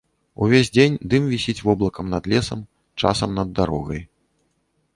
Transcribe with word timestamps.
Увесь 0.43 0.69
дзень 0.77 0.95
дым 1.11 1.27
вісіць 1.33 1.63
воблакам 1.67 2.05
над 2.15 2.31
лесам, 2.33 2.59
часам 3.03 3.29
над 3.41 3.53
дарогай. 3.61 4.01